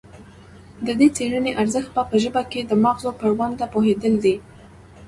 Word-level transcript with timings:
د 0.85 0.87
دې 0.99 1.07
څیړنې 1.15 1.51
ارزښت 1.61 1.89
په 2.09 2.15
ژبه 2.23 2.41
کې 2.51 2.61
د 2.65 2.71
مغزو 2.83 3.11
پر 3.19 3.29
ونډه 3.39 3.65
پوهیدل 3.73 4.13
دي 4.23 4.35